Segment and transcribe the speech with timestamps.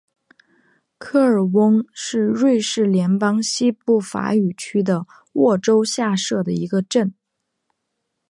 [0.97, 7.13] 科尔翁是瑞士联邦西部法语区的沃州下设的一个镇。